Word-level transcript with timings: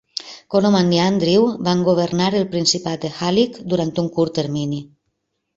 Coloman 0.53 0.87
i 0.95 1.01
Andrew 1.07 1.43
van 1.67 1.83
governar 1.89 2.31
el 2.39 2.47
principat 2.55 3.05
de 3.05 3.13
Halych 3.19 3.63
durant 3.75 3.93
un 4.07 4.11
curt 4.17 4.39
termini. 4.43 4.85